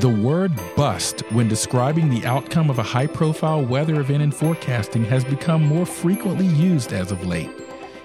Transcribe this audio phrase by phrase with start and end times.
[0.00, 5.04] The word bust, when describing the outcome of a high profile weather event in forecasting,
[5.04, 7.50] has become more frequently used as of late.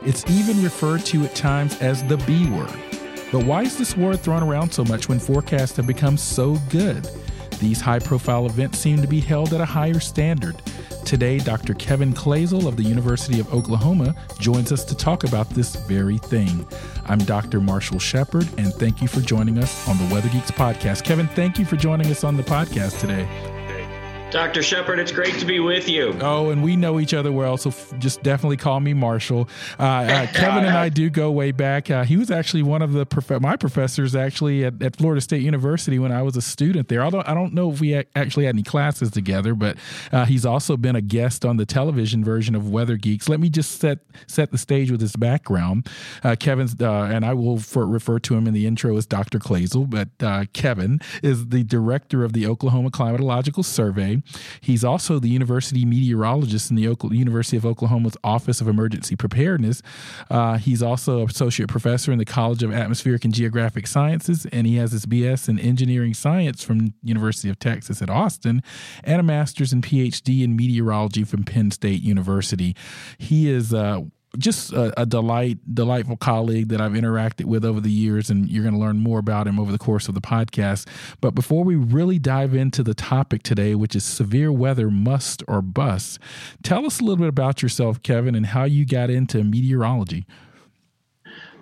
[0.04, 2.78] It's even referred to at times as the B word.
[3.32, 7.10] But why is this word thrown around so much when forecasts have become so good?
[7.62, 10.62] These high profile events seem to be held at a higher standard.
[11.06, 11.76] Today, Dr.
[11.76, 16.68] Kevin Kloesel of the University of Oklahoma joins us to talk about this very thing.
[17.06, 17.62] I'm Dr.
[17.62, 21.04] Marshall Shepard, and thank you for joining us on the Weather Geeks podcast.
[21.04, 23.55] Kevin, thank you for joining us on the podcast today.
[24.36, 24.62] Dr.
[24.62, 26.14] Shepard, it's great to be with you.
[26.20, 29.48] Oh, and we know each other well, so f- just definitely call me Marshall.
[29.80, 31.90] Uh, uh, Kevin and I do go way back.
[31.90, 35.42] Uh, he was actually one of the prof- my professors actually at, at, Florida State
[35.42, 37.02] University when I was a student there.
[37.02, 39.78] Although I don't know if we actually had any classes together, but
[40.12, 43.30] uh, he's also been a guest on the television version of Weather Geeks.
[43.30, 45.88] Let me just set set the stage with his background.
[46.26, 49.40] Uh, Kevin's uh, and I will for, refer to him in the intro as Dr.
[49.40, 54.22] Kloesel, but Kevin is the director of the Oklahoma Climatological Survey.
[54.62, 59.82] He's also the university meteorologist in the University of Oklahoma's Office of Emergency Preparedness.
[60.30, 64.76] Uh, he's also associate professor in the College of Atmospheric and Geographic Sciences, and he
[64.78, 68.62] has his BS in engineering science from University of Texas at Austin,
[69.04, 72.76] and a master's and PhD in meteorology from Penn State University.
[73.18, 74.02] He is uh,
[74.38, 78.64] just a, a, delight, delightful colleague that I've interacted with over the years, and you're
[78.64, 80.88] going to learn more about him over the course of the podcast.
[81.22, 85.62] But before we really dive into the topic today, which is severe weather must or
[85.62, 86.20] bust,
[86.64, 90.26] tell us a little bit about yourself, Kevin, and how you got into meteorology.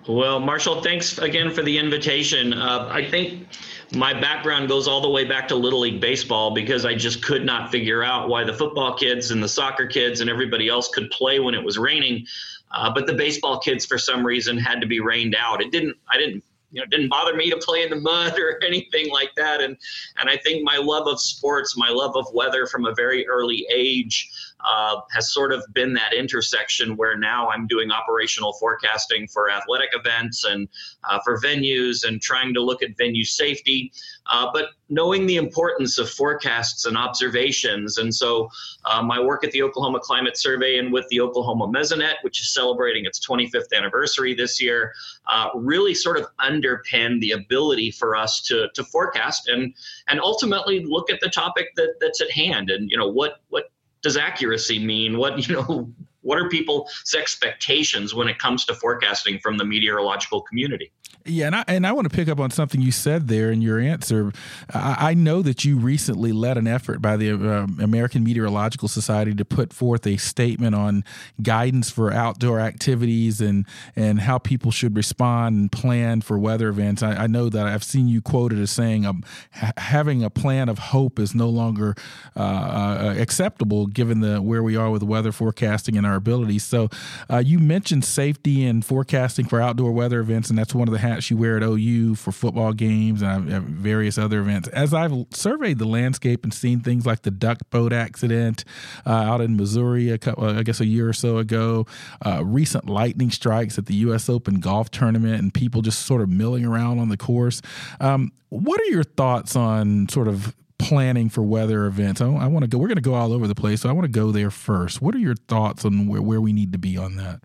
[0.06, 2.52] Well, Marshall, thanks again for the invitation.
[2.52, 3.48] Uh, I think
[3.94, 7.44] my background goes all the way back to Little League Baseball because I just could
[7.44, 11.10] not figure out why the football kids and the soccer kids and everybody else could
[11.10, 12.26] play when it was raining
[12.74, 15.62] uh, but the baseball kids, for some reason, had to be rained out.
[15.62, 15.96] It didn't.
[16.08, 16.42] I didn't.
[16.72, 19.60] You know, didn't bother me to play in the mud or anything like that.
[19.60, 19.76] And
[20.18, 23.64] and I think my love of sports, my love of weather from a very early
[23.72, 24.28] age,
[24.64, 29.90] uh, has sort of been that intersection where now I'm doing operational forecasting for athletic
[29.92, 30.68] events and
[31.04, 33.92] uh, for venues and trying to look at venue safety,
[34.26, 37.98] uh, but knowing the importance of forecasts and observations.
[37.98, 38.48] And so
[38.84, 42.52] uh, my work at the Oklahoma Climate Survey and with the Oklahoma Mesonet, which is
[42.52, 44.92] celebrating its 25th anniversary this year,
[45.30, 49.74] uh, really sort of underpin the ability for us to, to forecast and,
[50.08, 53.70] and ultimately look at the topic that, that's at hand and, you know, what, what
[54.04, 55.18] does accuracy mean?
[55.18, 55.92] What you know,
[56.24, 60.90] what are people's expectations when it comes to forecasting from the meteorological community?
[61.26, 63.62] Yeah, and I, and I want to pick up on something you said there in
[63.62, 64.30] your answer.
[64.74, 69.34] I, I know that you recently led an effort by the uh, American Meteorological Society
[69.34, 71.02] to put forth a statement on
[71.40, 73.64] guidance for outdoor activities and
[73.96, 77.02] and how people should respond and plan for weather events.
[77.02, 80.68] I, I know that I've seen you quoted as saying um, ha- having a plan
[80.68, 81.94] of hope is no longer
[82.36, 86.64] uh, uh, acceptable given the where we are with weather forecasting and our abilities.
[86.64, 86.88] So
[87.30, 90.98] uh, you mentioned safety and forecasting for outdoor weather events, and that's one of the
[90.98, 94.68] hats you wear at OU for football games and various other events.
[94.68, 98.64] As I've surveyed the landscape and seen things like the duck boat accident
[99.06, 101.86] uh, out in Missouri, a couple, I guess a year or so ago,
[102.24, 104.28] uh, recent lightning strikes at the U.S.
[104.28, 107.60] Open golf tournament, and people just sort of milling around on the course.
[108.00, 112.20] Um, what are your thoughts on sort of planning for weather events?
[112.20, 112.78] I, I want to go.
[112.78, 115.02] We're going to go all over the place, so I want to go there first.
[115.02, 117.40] What are your thoughts on where, where we need to be on that?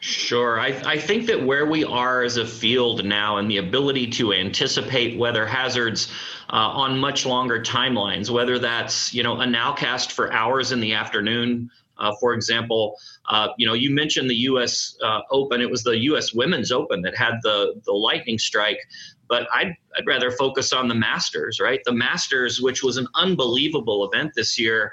[0.00, 0.60] Sure.
[0.60, 4.34] I, I think that where we are as a field now and the ability to
[4.34, 6.12] anticipate weather hazards
[6.50, 10.92] uh, on much longer timelines, whether that's, you know, a nowcast for hours in the
[10.92, 12.96] afternoon, uh, for example,
[13.28, 14.96] uh, you know, you mentioned the U.S.
[15.02, 15.60] Uh, Open.
[15.60, 16.34] It was the U.S.
[16.34, 18.80] Women's Open that had the the lightning strike.
[19.28, 21.80] But I'd, I'd rather focus on the Masters, right?
[21.84, 24.92] The Masters, which was an unbelievable event this year,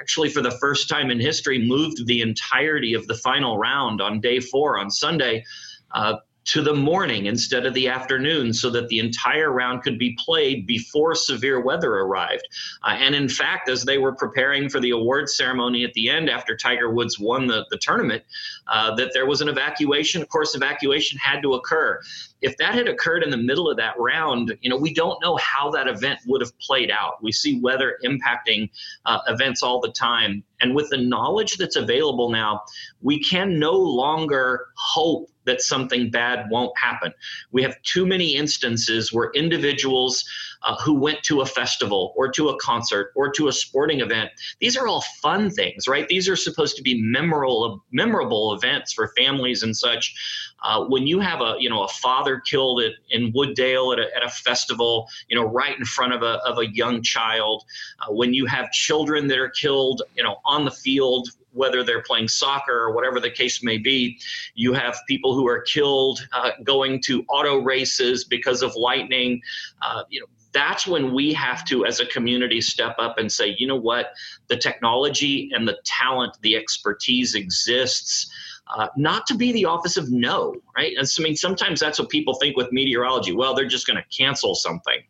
[0.00, 4.20] actually for the first time in history moved the entirety of the final round on
[4.20, 5.44] day four on Sunday
[5.92, 6.16] uh,
[6.46, 10.66] to the morning instead of the afternoon so that the entire round could be played
[10.66, 12.42] before severe weather arrived.
[12.82, 16.30] Uh, and in fact, as they were preparing for the awards ceremony at the end
[16.30, 18.24] after Tiger Woods won the, the tournament,
[18.68, 20.22] uh, that there was an evacuation.
[20.22, 22.00] Of course, evacuation had to occur.
[22.42, 25.36] If that had occurred in the middle of that round, you know, we don't know
[25.36, 27.22] how that event would have played out.
[27.22, 28.70] We see weather impacting
[29.06, 30.44] uh, events all the time.
[30.60, 32.62] And with the knowledge that's available now,
[33.00, 37.12] we can no longer hope that something bad won't happen.
[37.50, 40.24] We have too many instances where individuals
[40.62, 44.30] uh, who went to a festival or to a concert or to a sporting event,
[44.60, 46.06] these are all fun things, right?
[46.08, 50.14] These are supposed to be memorable, memorable events for families and such.
[50.62, 54.16] Uh, when you have a, you know, a father killed at, in Wooddale at a,
[54.16, 57.64] at a festival, you know, right in front of a, of a young child,
[58.00, 62.02] uh, when you have children that are killed, you know, on the field whether they're
[62.02, 64.18] playing soccer or whatever the case may be.
[64.54, 69.42] You have people who are killed uh, going to auto races because of lightning.
[69.82, 73.54] Uh, you know, that's when we have to, as a community, step up and say,
[73.58, 74.12] you know what,
[74.48, 78.30] the technology and the talent, the expertise exists.
[78.76, 80.94] Uh, not to be the office of no, right?
[80.96, 83.32] And so, I mean, sometimes that's what people think with meteorology.
[83.32, 85.00] Well, they're just going to cancel something.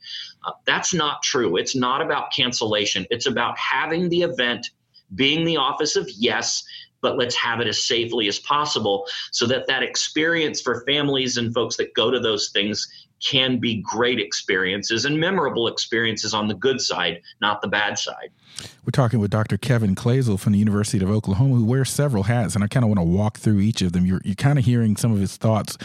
[0.45, 1.57] Uh, that's not true.
[1.57, 3.07] It's not about cancellation.
[3.11, 4.71] It's about having the event
[5.15, 6.65] being the office of yes
[7.03, 11.55] but let's have it as safely as possible so that that experience for families and
[11.55, 12.87] folks that go to those things
[13.22, 18.31] can be great experiences and memorable experiences on the good side, not the bad side.
[18.84, 19.56] We're talking with Dr.
[19.56, 22.88] Kevin Kloesel from the University of Oklahoma, who wears several hats, and I kind of
[22.88, 24.06] want to walk through each of them.
[24.06, 25.76] You're, you're kind of hearing some of his thoughts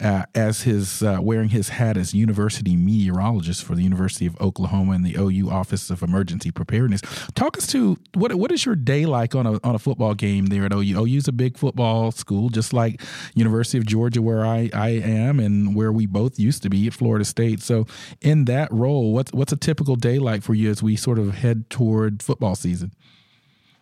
[0.00, 4.92] uh, as his uh, wearing his hat as university meteorologist for the University of Oklahoma
[4.92, 7.02] and the OU Office of Emergency Preparedness.
[7.34, 10.46] Talk us to what what is your day like on a on a football game
[10.46, 11.04] there at OU?
[11.04, 13.00] OU's a big football school, just like
[13.34, 16.94] University of Georgia, where I, I am and where we both used to be at
[16.94, 17.60] Florida State.
[17.60, 17.86] So,
[18.20, 21.34] in that role, what's what's a typical day like for you as we sort of
[21.34, 22.92] head toward football season?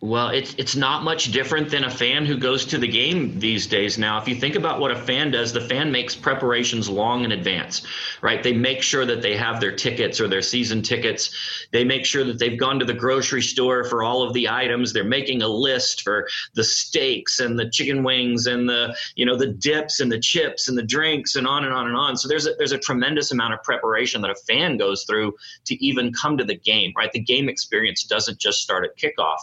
[0.03, 3.67] Well, it's it's not much different than a fan who goes to the game these
[3.67, 3.97] days.
[3.97, 7.31] Now, if you think about what a fan does, the fan makes preparations long in
[7.31, 7.87] advance,
[8.21, 8.43] right?
[8.43, 11.33] They make sure that they have their tickets or their season tickets.
[11.71, 14.91] They make sure that they've gone to the grocery store for all of the items.
[14.91, 19.37] They're making a list for the steaks and the chicken wings and the you know
[19.37, 22.17] the dips and the chips and the drinks and on and on and on.
[22.17, 25.75] So there's a, there's a tremendous amount of preparation that a fan goes through to
[25.75, 27.13] even come to the game, right?
[27.13, 29.37] The game experience doesn't just start at kickoff.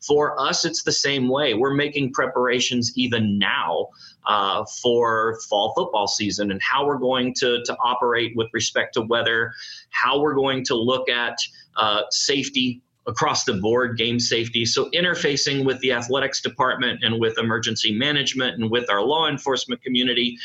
[0.00, 1.54] For us, it's the same way.
[1.54, 3.88] We're making preparations even now
[4.26, 9.02] uh, for fall football season and how we're going to, to operate with respect to
[9.02, 9.52] weather,
[9.90, 11.38] how we're going to look at
[11.76, 14.64] uh, safety across the board game safety.
[14.64, 19.82] So, interfacing with the athletics department and with emergency management and with our law enforcement
[19.82, 20.38] community.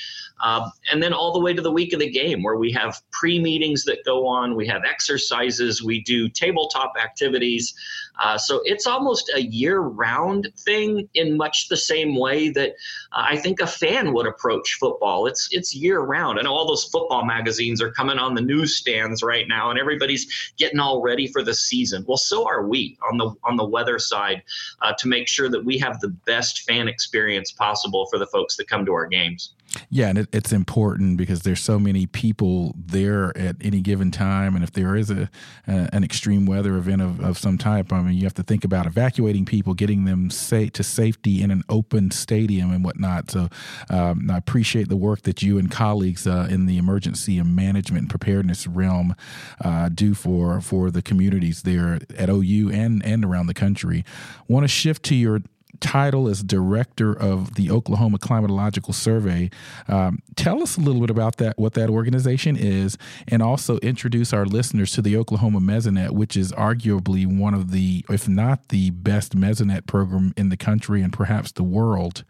[0.44, 3.02] Uh, and then all the way to the week of the game, where we have
[3.12, 7.74] pre meetings that go on, we have exercises, we do tabletop activities.
[8.20, 12.72] Uh, so it's almost a year round thing in much the same way that
[13.12, 15.28] uh, I think a fan would approach football.
[15.28, 16.40] It's, it's year round.
[16.40, 20.54] I know all those football magazines are coming on the newsstands right now, and everybody's
[20.58, 22.06] getting all ready for the season.
[22.08, 24.44] Well, so are we on the, on the weather side
[24.82, 28.58] uh, to make sure that we have the best fan experience possible for the folks
[28.58, 29.54] that come to our games.
[29.90, 34.56] Yeah, and it, it's important because there's so many people there at any given time,
[34.56, 35.30] and if there is a,
[35.68, 38.64] a an extreme weather event of, of some type, I mean, you have to think
[38.64, 43.32] about evacuating people, getting them sa- to safety in an open stadium and whatnot.
[43.32, 43.50] So,
[43.90, 48.04] um, I appreciate the work that you and colleagues uh, in the emergency and management
[48.04, 49.16] and preparedness realm
[49.64, 54.06] uh, do for for the communities there at OU and and around the country.
[54.48, 55.42] Want to shift to your
[55.80, 59.50] title as director of the Oklahoma Climatological Survey.
[59.88, 64.34] Um, tell us a little bit about that, what that organization is, and also introduce
[64.34, 68.90] our listeners to the Oklahoma Mesonet, which is arguably one of the, if not the
[68.92, 72.24] best Mesonet program in the country and perhaps the world.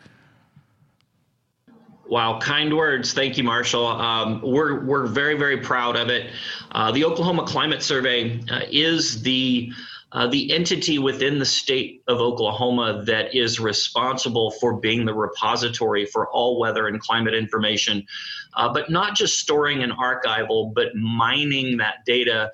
[2.07, 3.13] Wow, kind words.
[3.13, 3.87] Thank you, Marshall.
[3.87, 6.29] Um, we're we're very very proud of it.
[6.71, 9.71] Uh, the Oklahoma Climate Survey uh, is the
[10.15, 16.05] uh, the entity within the state of Oklahoma that is responsible for being the repository
[16.05, 18.07] for all weather and climate information,
[18.53, 22.49] uh, but not just storing and archival, but mining that data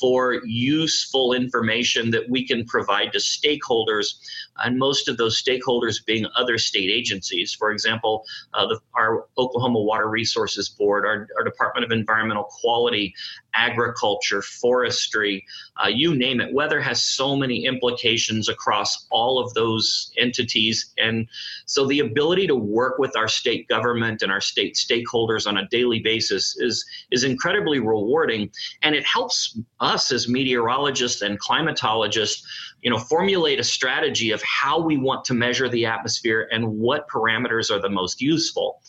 [0.00, 4.14] for useful information that we can provide to stakeholders,
[4.58, 7.54] and most of those stakeholders being other state agencies.
[7.54, 13.14] For example, uh, the, our Oklahoma Water Resources Board, our, our, Department of Environmental Quality,
[13.54, 15.44] agriculture, forestry,
[15.82, 16.52] uh, you name it.
[16.52, 20.92] Weather has so many implications across all of those entities.
[20.98, 21.28] And
[21.66, 25.68] so the ability to work with our state government and our state stakeholders on a
[25.68, 28.50] daily basis is, is incredibly rewarding.
[28.82, 32.42] And it helps us as meteorologists and climatologists,
[32.80, 37.08] you know, formulate a strategy of how we want to measure the atmosphere and what
[37.08, 38.80] parameters are the most useful.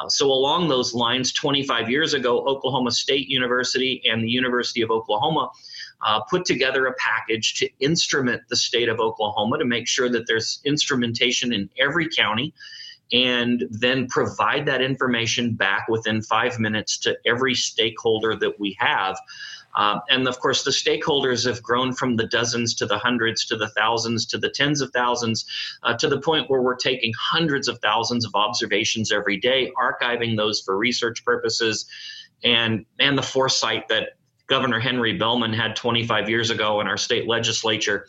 [0.00, 4.90] Uh, so, along those lines, 25 years ago, Oklahoma State University and the University of
[4.90, 5.50] Oklahoma
[6.04, 10.26] uh, put together a package to instrument the state of Oklahoma to make sure that
[10.26, 12.54] there's instrumentation in every county
[13.12, 19.16] and then provide that information back within five minutes to every stakeholder that we have.
[19.78, 23.56] Uh, and of course, the stakeholders have grown from the dozens to the hundreds to
[23.56, 25.46] the thousands to the tens of thousands
[25.84, 30.36] uh, to the point where we're taking hundreds of thousands of observations every day, archiving
[30.36, 31.86] those for research purposes.
[32.42, 34.16] And, and the foresight that
[34.48, 38.06] Governor Henry Bellmon had 25 years ago in our state legislature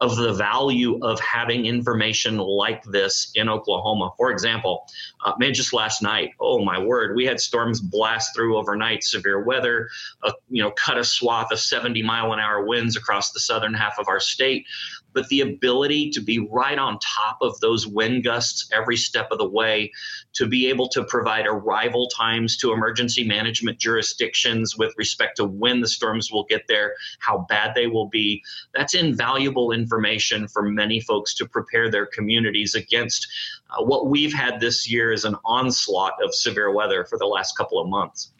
[0.00, 4.12] of the value of having information like this in Oklahoma.
[4.16, 4.86] For example,
[5.24, 9.42] uh, man, just last night, oh my word, we had storms blast through overnight, severe
[9.42, 9.88] weather,
[10.22, 13.74] uh, you know, cut a swath of 70 mile an hour winds across the southern
[13.74, 14.66] half of our state
[15.12, 19.38] but the ability to be right on top of those wind gusts every step of
[19.38, 19.90] the way,
[20.34, 25.80] to be able to provide arrival times to emergency management jurisdictions with respect to when
[25.80, 28.42] the storms will get there, how bad they will be,
[28.74, 33.26] that's invaluable information for many folks to prepare their communities against
[33.70, 37.56] uh, what we've had this year is an onslaught of severe weather for the last
[37.56, 38.32] couple of months.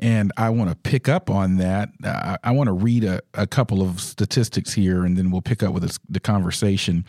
[0.00, 1.90] And I want to pick up on that.
[2.02, 5.62] Uh, I want to read a, a, couple of statistics here, and then we'll pick
[5.62, 7.04] up with this, the conversation.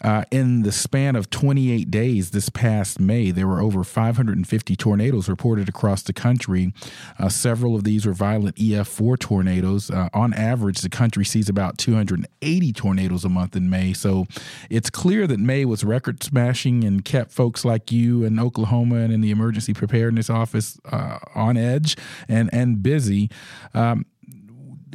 [0.00, 5.28] Uh, in the span of 28 days this past May, there were over 550 tornadoes
[5.28, 6.72] reported across the country.
[7.18, 9.90] Uh, several of these were violent EF4 tornadoes.
[9.90, 13.92] Uh, on average, the country sees about 280 tornadoes a month in May.
[13.92, 14.26] So
[14.70, 19.12] it's clear that May was record smashing and kept folks like you in Oklahoma and
[19.12, 21.96] in the Emergency Preparedness Office uh, on edge
[22.30, 23.30] and and busy.
[23.74, 24.06] Um,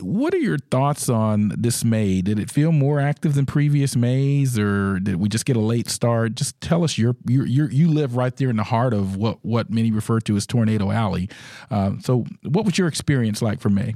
[0.01, 2.21] what are your thoughts on this May?
[2.21, 5.89] Did it feel more active than previous Mays, or did we just get a late
[5.89, 6.35] start?
[6.35, 9.43] Just tell us your your, your you live right there in the heart of what
[9.43, 11.29] what many refer to as Tornado Alley.
[11.71, 13.95] Uh, so, what was your experience like for May?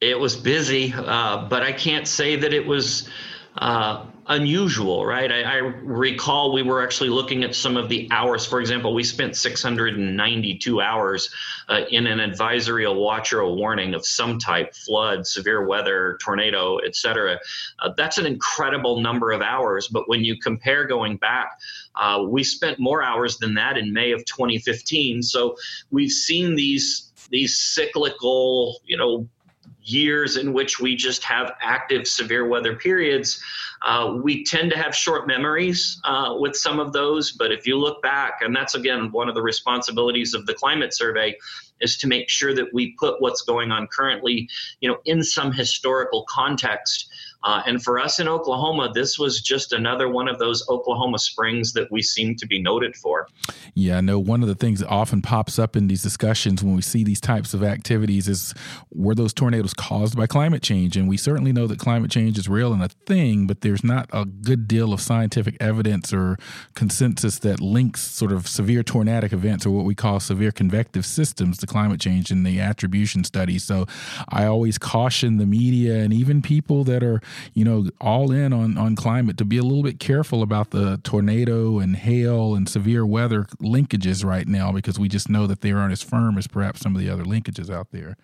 [0.00, 3.08] It was busy, uh, but I can't say that it was
[3.56, 5.30] uh, unusual, right?
[5.30, 8.44] I, I, recall we were actually looking at some of the hours.
[8.44, 11.30] For example, we spent 692 hours
[11.68, 16.18] uh, in an advisory, a watch, or a warning of some type flood, severe weather,
[16.20, 17.38] tornado, etc.
[17.78, 19.88] Uh, that's an incredible number of hours.
[19.88, 21.60] But when you compare going back,
[21.94, 25.22] uh, we spent more hours than that in May of 2015.
[25.22, 25.56] So
[25.90, 29.28] we've seen these these cyclical, you know,
[29.84, 33.40] years in which we just have active severe weather periods,
[33.82, 37.32] uh, we tend to have short memories uh, with some of those.
[37.32, 40.94] But if you look back, and that's again one of the responsibilities of the climate
[40.94, 41.36] survey,
[41.80, 44.48] is to make sure that we put what's going on currently,
[44.80, 47.08] you know, in some historical context
[47.44, 51.74] uh, and for us in Oklahoma, this was just another one of those Oklahoma springs
[51.74, 53.28] that we seem to be noted for.
[53.74, 56.74] Yeah, I know one of the things that often pops up in these discussions when
[56.74, 58.54] we see these types of activities is
[58.94, 60.96] were those tornadoes caused by climate change?
[60.96, 64.08] And we certainly know that climate change is real and a thing, but there's not
[64.10, 66.38] a good deal of scientific evidence or
[66.74, 71.58] consensus that links sort of severe tornadic events or what we call severe convective systems
[71.58, 73.64] to climate change in the attribution studies.
[73.64, 73.86] So
[74.30, 77.20] I always caution the media and even people that are
[77.52, 81.00] you know, all in on, on climate to be a little bit careful about the
[81.04, 85.72] tornado and hail and severe weather linkages right now because we just know that they
[85.72, 88.16] aren't as firm as perhaps some of the other linkages out there.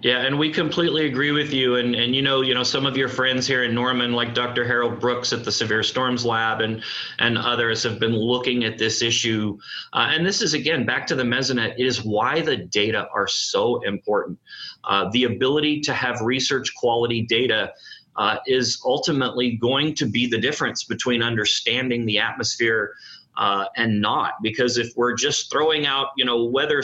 [0.00, 1.76] Yeah, and we completely agree with you.
[1.76, 4.64] And and you know, you know, some of your friends here in Norman, like Dr.
[4.64, 6.82] Harold Brooks at the Severe Storms Lab, and
[7.18, 9.58] and others have been looking at this issue.
[9.92, 13.82] Uh, and this is again back to the mesonet is why the data are so
[13.82, 14.38] important.
[14.84, 17.72] Uh, the ability to have research quality data
[18.18, 22.94] uh, is ultimately going to be the difference between understanding the atmosphere
[23.36, 24.32] uh, and not.
[24.42, 26.82] Because if we're just throwing out, you know, weather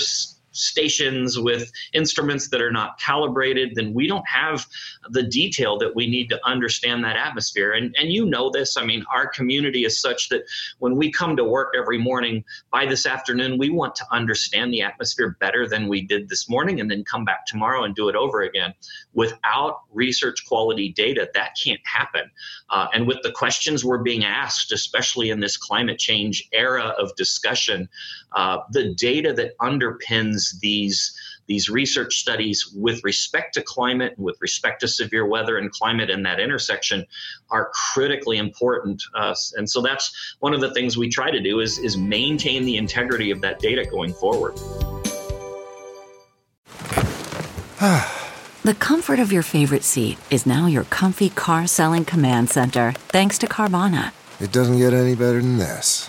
[0.54, 4.66] stations with instruments that are not calibrated, then we don't have
[5.10, 7.72] the detail that we need to understand that atmosphere.
[7.72, 8.76] And, and you know this.
[8.76, 10.44] I mean, our community is such that
[10.78, 14.82] when we come to work every morning, by this afternoon, we want to understand the
[14.82, 18.16] atmosphere better than we did this morning and then come back tomorrow and do it
[18.16, 18.72] over again.
[19.12, 22.30] Without research quality data, that can't happen.
[22.70, 27.14] Uh, and with the questions we're being asked, especially in this climate change era of
[27.16, 27.88] discussion,
[28.32, 34.80] uh, the data that underpins these these research studies with respect to climate, with respect
[34.80, 37.04] to severe weather and climate in that intersection,
[37.50, 39.02] are critically important.
[39.14, 42.64] Uh, and so that's one of the things we try to do is is maintain
[42.64, 44.56] the integrity of that data going forward.
[48.62, 53.36] the comfort of your favorite seat is now your comfy car selling command center, thanks
[53.38, 54.12] to Carvana.
[54.40, 56.08] It doesn't get any better than this.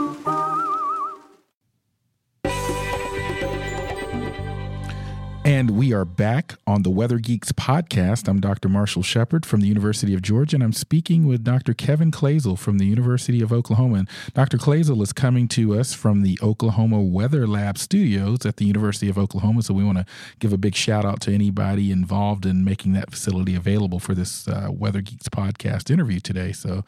[5.61, 8.27] And we are back on the Weather Geeks podcast.
[8.27, 8.67] I'm Dr.
[8.67, 11.75] Marshall Shepard from the University of Georgia, and I'm speaking with Dr.
[11.75, 13.99] Kevin Kloesel from the University of Oklahoma.
[13.99, 14.57] And Dr.
[14.57, 19.19] Kloesel is coming to us from the Oklahoma Weather Lab studios at the University of
[19.19, 19.61] Oklahoma.
[19.61, 20.05] So we want to
[20.39, 24.47] give a big shout out to anybody involved in making that facility available for this
[24.47, 26.53] uh, Weather Geeks podcast interview today.
[26.53, 26.83] So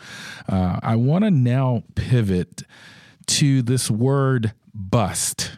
[0.50, 2.64] uh, I want to now pivot
[3.28, 5.58] to this word bust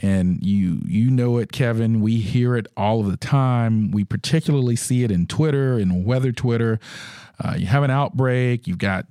[0.00, 2.00] and you you know it kevin.
[2.00, 3.90] We hear it all of the time.
[3.90, 6.78] We particularly see it in twitter in weather twitter.
[7.42, 8.66] Uh, you have an outbreak.
[8.66, 9.06] You've got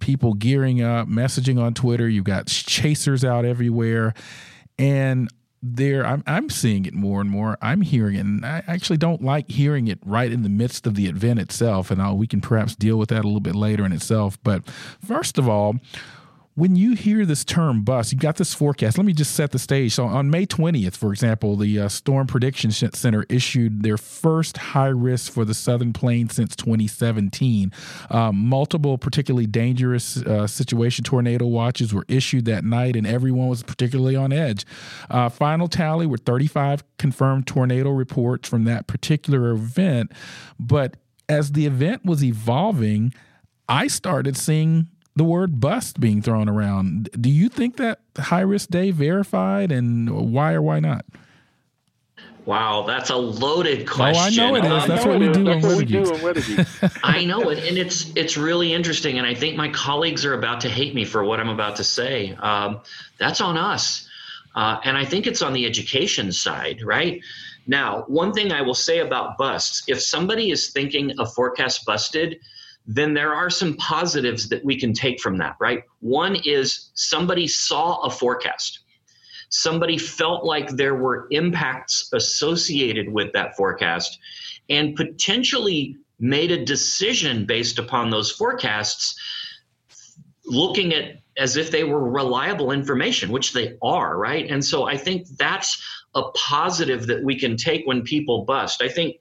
[0.00, 2.08] people gearing up messaging on twitter.
[2.08, 4.14] You've got chasers out everywhere.
[4.78, 5.28] And
[5.62, 7.58] there I'm, I'm seeing it more and more.
[7.60, 8.20] I'm hearing it.
[8.20, 11.90] And i actually don't like hearing it right in the midst of the event itself.
[11.90, 14.38] And I'll, we can perhaps deal with that a little bit later in itself.
[14.42, 14.66] But
[15.04, 15.76] first of all
[16.60, 18.98] when you hear this term bust, you've got this forecast.
[18.98, 19.94] Let me just set the stage.
[19.94, 24.88] So on May 20th, for example, the uh, Storm Prediction Center issued their first high
[24.88, 27.72] risk for the Southern Plains since 2017.
[28.10, 33.62] Um, multiple particularly dangerous uh, situation tornado watches were issued that night, and everyone was
[33.62, 34.66] particularly on edge.
[35.08, 40.12] Uh, final tally were 35 confirmed tornado reports from that particular event.
[40.58, 43.14] But as the event was evolving,
[43.66, 47.10] I started seeing the word bust being thrown around.
[47.20, 51.04] Do you think that high risk day verified and why or why not?
[52.46, 54.40] Wow, that's a loaded question.
[54.42, 54.82] Oh, I know it is.
[54.82, 56.66] Um, that's, what we, do on Weather
[57.04, 59.18] I know it, and it's it's really interesting.
[59.18, 61.84] And I think my colleagues are about to hate me for what I'm about to
[61.84, 62.34] say.
[62.40, 62.80] Um,
[63.18, 64.08] that's on us,
[64.54, 67.20] uh, and I think it's on the education side, right?
[67.66, 72.40] Now, one thing I will say about busts: if somebody is thinking a forecast busted,
[72.86, 75.84] then there are some positives that we can take from that, right?
[76.00, 78.80] One is somebody saw a forecast.
[79.48, 84.18] Somebody felt like there were impacts associated with that forecast
[84.68, 89.18] and potentially made a decision based upon those forecasts,
[90.44, 94.50] looking at as if they were reliable information, which they are, right?
[94.50, 95.82] And so I think that's
[96.14, 98.82] a positive that we can take when people bust.
[98.82, 99.16] I think,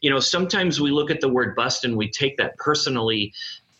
[0.00, 3.32] you know, sometimes we look at the word bust and we take that personally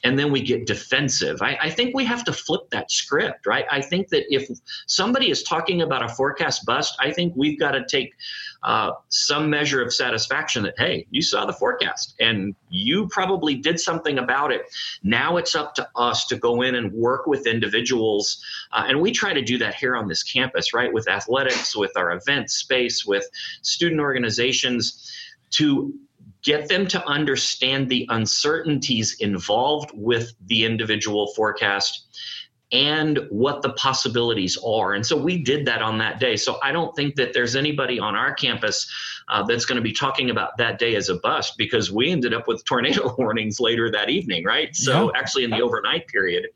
[0.04, 1.40] and then we get defensive.
[1.40, 3.64] I, I, think we have to flip that script, right?
[3.70, 4.48] I think that if
[4.86, 8.12] somebody is talking about a forecast bust, I think we've got to take
[8.62, 13.80] uh, some measure of satisfaction that, hey, you saw the forecast and you probably did
[13.80, 14.62] something about it.
[15.02, 18.44] Now it's up to us to go in and work with individuals.
[18.72, 20.92] Uh, and we try to do that here on this campus, right?
[20.92, 23.26] With athletics, with our event space, with
[23.62, 25.10] student organizations
[25.52, 25.94] to
[26.44, 32.06] get them to understand the uncertainties involved with the individual forecast
[32.72, 34.94] and what the possibilities are.
[34.94, 36.36] And so we did that on that day.
[36.36, 38.90] So I don't think that there's anybody on our campus
[39.28, 42.34] uh, that's going to be talking about that day as a bust because we ended
[42.34, 44.74] up with tornado warnings later that evening, right?
[44.74, 45.20] So yeah.
[45.20, 46.46] actually in the overnight period.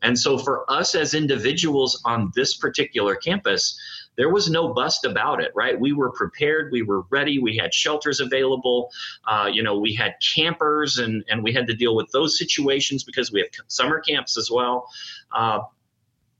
[0.00, 3.78] And so for us as individuals on this particular campus,
[4.18, 5.78] there was no bust about it, right?
[5.78, 8.90] We were prepared, we were ready, we had shelters available,
[9.26, 13.04] uh, you know, we had campers, and and we had to deal with those situations
[13.04, 14.90] because we have summer camps as well.
[15.34, 15.60] Uh,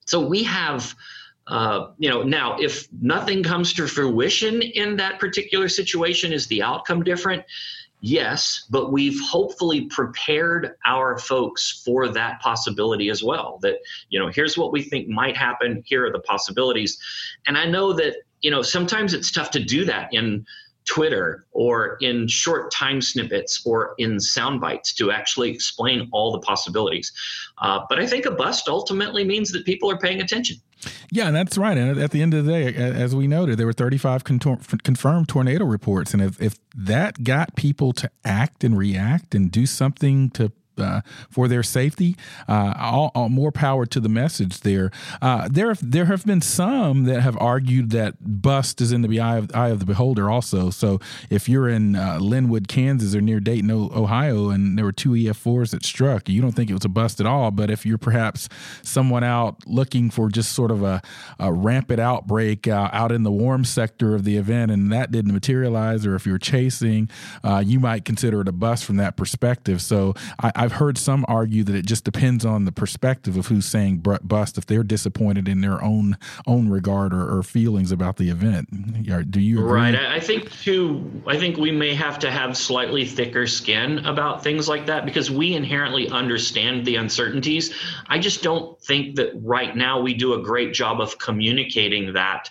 [0.04, 0.94] so we have.
[1.50, 6.62] Uh, you know, now if nothing comes to fruition in that particular situation, is the
[6.62, 7.42] outcome different?
[8.00, 13.58] Yes, but we've hopefully prepared our folks for that possibility as well.
[13.62, 16.98] That, you know, here's what we think might happen, here are the possibilities.
[17.46, 20.46] And I know that, you know, sometimes it's tough to do that in
[20.84, 26.40] Twitter or in short time snippets or in sound bites to actually explain all the
[26.40, 27.12] possibilities.
[27.58, 30.56] Uh, but I think a bust ultimately means that people are paying attention.
[31.10, 31.76] Yeah, and that's right.
[31.76, 35.64] And at the end of the day, as we noted, there were 35 confirmed tornado
[35.64, 36.14] reports.
[36.14, 41.00] And if, if that got people to act and react and do something to uh,
[41.30, 42.16] for their safety.
[42.48, 44.90] Uh, all, all, more power to the message there.
[45.20, 49.36] Uh, there, there have been some that have argued that bust is in the eye
[49.36, 50.30] of, eye of the beholder.
[50.30, 50.98] Also, so
[51.30, 55.70] if you're in uh, Linwood, Kansas, or near Dayton, Ohio, and there were two EF4s
[55.70, 57.50] that struck, you don't think it was a bust at all.
[57.50, 58.48] But if you're perhaps
[58.82, 61.02] someone out looking for just sort of a,
[61.38, 65.32] a rampant outbreak uh, out in the warm sector of the event, and that didn't
[65.32, 67.08] materialize, or if you're chasing,
[67.62, 69.82] you might consider it a bust from that perspective.
[69.82, 73.46] So I, I I've heard some argue that it just depends on the perspective of
[73.46, 78.18] who's saying bust if they're disappointed in their own own regard or, or feelings about
[78.18, 78.68] the event.
[79.30, 79.72] Do you agree?
[79.72, 79.94] Right.
[79.94, 81.22] I think too.
[81.26, 85.30] I think we may have to have slightly thicker skin about things like that because
[85.30, 87.72] we inherently understand the uncertainties.
[88.06, 92.50] I just don't think that right now we do a great job of communicating that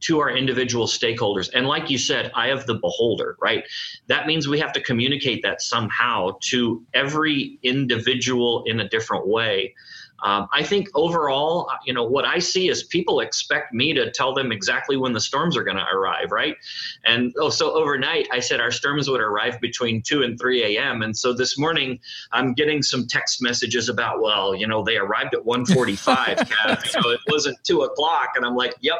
[0.00, 1.50] to our individual stakeholders.
[1.52, 3.64] And like you said, I have the beholder, right?
[4.06, 9.74] That means we have to communicate that somehow to every individual in a different way.
[10.22, 14.10] Um, I think overall, uh, you know, what I see is people expect me to
[14.10, 16.56] tell them exactly when the storms are going to arrive, right?
[17.04, 21.02] And oh, so overnight, I said our storms would arrive between 2 and 3 a.m.
[21.02, 22.00] And so this morning,
[22.32, 26.50] I'm getting some text messages about, well, you know, they arrived at 1:45,
[26.94, 28.30] you know, it wasn't 2 o'clock.
[28.34, 28.98] And I'm like, yep.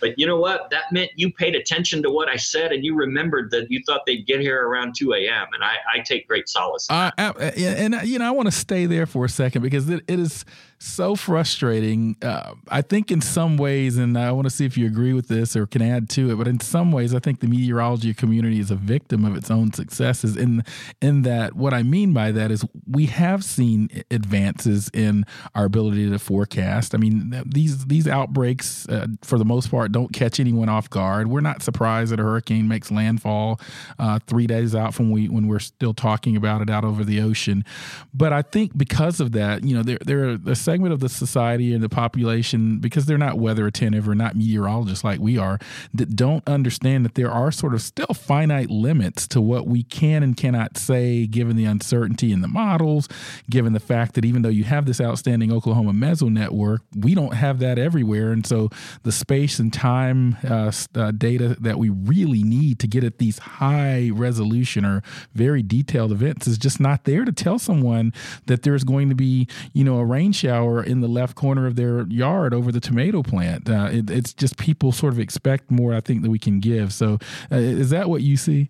[0.00, 0.70] But you know what?
[0.70, 4.02] That meant you paid attention to what I said and you remembered that you thought
[4.06, 5.46] they'd get here around 2 a.m.
[5.54, 6.86] And I, I take great solace.
[6.90, 10.18] Uh, and, you know, I want to stay there for a second because it, it
[10.18, 10.44] is
[10.82, 12.16] so frustrating.
[12.22, 15.28] Uh, I think in some ways, and I want to see if you agree with
[15.28, 18.58] this or can add to it, but in some ways, I think the meteorology community
[18.60, 20.36] is a victim of its own successes.
[20.36, 20.64] In
[21.02, 26.08] in that, what I mean by that is we have seen advances in our ability
[26.08, 26.94] to forecast.
[26.94, 31.28] I mean, these these outbreaks, uh, for the most part, don't catch anyone off guard.
[31.28, 33.60] We're not surprised that a hurricane makes landfall
[33.98, 37.20] uh, three days out from we when we're still talking about it out over the
[37.20, 37.66] ocean.
[38.14, 40.38] But I think because of that, you know, there there are
[40.70, 45.02] segment of the society and the population, because they're not weather attentive or not meteorologists
[45.02, 45.58] like we are,
[45.92, 50.22] that don't understand that there are sort of still finite limits to what we can
[50.22, 53.08] and cannot say, given the uncertainty in the models,
[53.48, 57.34] given the fact that even though you have this outstanding Oklahoma meso network, we don't
[57.34, 58.30] have that everywhere.
[58.30, 58.68] And so
[59.02, 63.38] the space and time uh, uh, data that we really need to get at these
[63.38, 65.02] high resolution or
[65.34, 68.12] very detailed events is just not there to tell someone
[68.46, 71.66] that there's going to be, you know, a rain shower shower in the left corner
[71.66, 73.68] of their yard over the tomato plant.
[73.68, 76.92] Uh, it, it's just people sort of expect more, I think, that we can give.
[76.92, 77.18] So,
[77.50, 78.68] uh, is that what you see?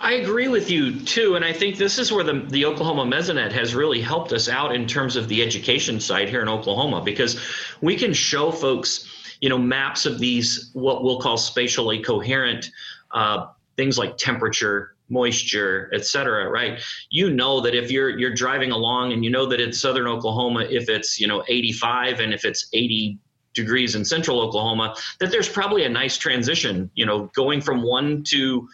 [0.00, 3.50] I agree with you too, and I think this is where the, the Oklahoma Mesonet
[3.50, 7.40] has really helped us out in terms of the education side here in Oklahoma because
[7.80, 12.70] we can show folks, you know, maps of these what we'll call spatially coherent
[13.10, 16.80] uh, things like temperature, moisture, et cetera, right?
[17.10, 20.66] You know that if you're you're driving along and you know that it's southern Oklahoma,
[20.68, 23.18] if it's you know 85 and if it's 80
[23.54, 28.22] degrees in central Oklahoma, that there's probably a nice transition, you know, going from one
[28.24, 28.68] to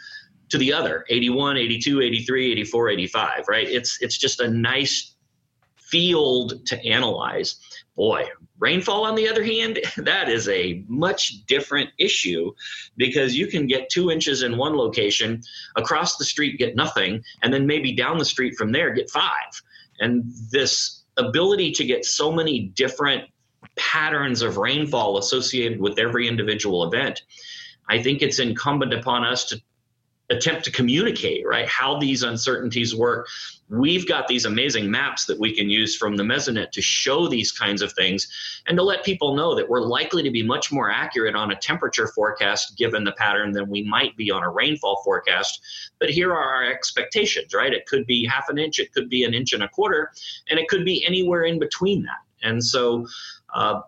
[0.50, 5.14] to the other 81 82 83 84 85 right it's it's just a nice
[5.76, 7.56] field to analyze
[7.96, 8.28] boy
[8.58, 12.52] Rainfall, on the other hand, that is a much different issue
[12.96, 15.42] because you can get two inches in one location,
[15.76, 19.50] across the street get nothing, and then maybe down the street from there get five.
[20.00, 23.24] And this ability to get so many different
[23.76, 27.22] patterns of rainfall associated with every individual event,
[27.88, 29.60] I think it's incumbent upon us to
[30.30, 33.28] attempt to communicate, right, how these uncertainties work.
[33.68, 37.52] We've got these amazing maps that we can use from the Mesonet to show these
[37.52, 38.28] kinds of things
[38.66, 41.56] and to let people know that we're likely to be much more accurate on a
[41.56, 45.60] temperature forecast given the pattern than we might be on a rainfall forecast.
[45.98, 47.72] But here are our expectations, right?
[47.72, 50.10] It could be half an inch, it could be an inch and a quarter,
[50.48, 52.20] and it could be anywhere in between that.
[52.42, 53.06] And so,
[53.54, 53.80] uh,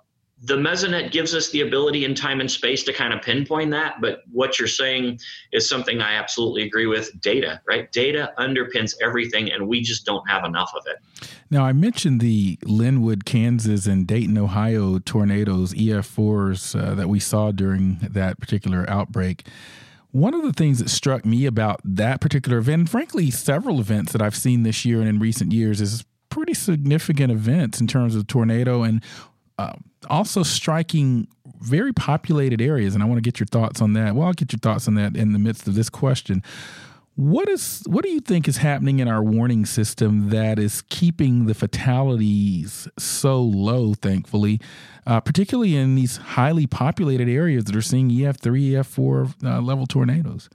[0.42, 4.00] the mesonet gives us the ability in time and space to kind of pinpoint that
[4.02, 5.18] but what you're saying
[5.52, 7.10] is something i absolutely agree with.
[7.20, 7.90] Data right?
[7.92, 11.28] Data underpins everything and we just don't have enough of it.
[11.50, 17.50] Now i mentioned the linwood kansas and dayton ohio tornadoes ef4s uh, that we saw
[17.50, 19.46] during that particular outbreak.
[20.12, 24.12] One of the things that struck me about that particular event, and frankly, several events
[24.12, 28.14] that I've seen this year and in recent years, is pretty significant events in terms
[28.14, 29.02] of tornado and
[29.58, 29.74] uh,
[30.08, 31.28] also striking
[31.60, 32.94] very populated areas.
[32.94, 34.14] And I want to get your thoughts on that.
[34.14, 36.42] Well, I'll get your thoughts on that in the midst of this question.
[37.16, 41.46] What is what do you think is happening in our warning system that is keeping
[41.46, 43.94] the fatalities so low?
[43.94, 44.60] Thankfully,
[45.06, 50.50] uh, particularly in these highly populated areas that are seeing EF3, EF4 uh, level tornadoes.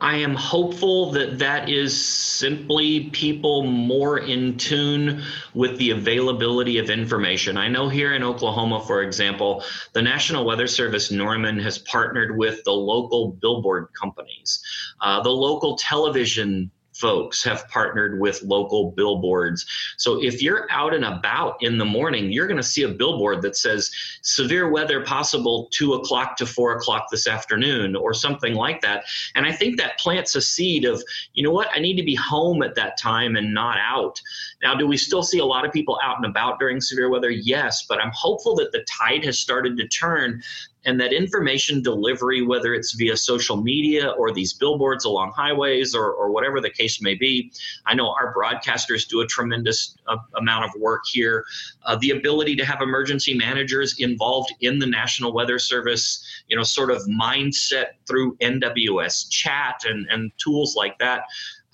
[0.00, 5.22] I am hopeful that that is simply people more in tune
[5.54, 7.56] with the availability of information.
[7.56, 12.62] I know here in Oklahoma, for example, the National Weather Service Norman has partnered with
[12.64, 14.62] the local billboard companies,
[15.00, 19.66] uh, the local television folks have partnered with local billboards.
[19.96, 23.42] So if you're out and about in the morning, you're going to see a billboard
[23.42, 23.90] that says
[24.22, 29.04] severe weather possible two o'clock to four o'clock this afternoon or something like that.
[29.34, 31.02] And I think that plants a seed of,
[31.32, 34.20] you know what, I need to be home at that time and not out.
[34.64, 37.30] Now, do we still see a lot of people out and about during severe weather?
[37.30, 40.42] Yes, but I'm hopeful that the tide has started to turn
[40.86, 46.12] and that information delivery, whether it's via social media or these billboards along highways or,
[46.12, 47.52] or whatever the case may be.
[47.86, 51.44] I know our broadcasters do a tremendous uh, amount of work here.
[51.84, 56.62] Uh, the ability to have emergency managers involved in the National Weather Service, you know,
[56.62, 61.24] sort of mindset through NWS chat and, and tools like that.